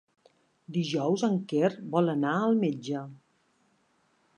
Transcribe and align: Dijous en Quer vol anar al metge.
Dijous 0.77 1.25
en 1.29 1.37
Quer 1.53 1.71
vol 1.95 2.13
anar 2.17 2.35
al 2.39 2.59
metge. 2.67 3.05